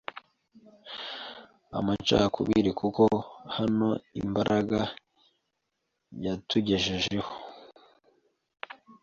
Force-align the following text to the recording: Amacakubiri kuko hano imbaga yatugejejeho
Amacakubiri 1.77 2.71
kuko 2.79 3.03
hano 3.55 3.89
imbaga 4.21 4.79
yatugejejeho 6.25 7.31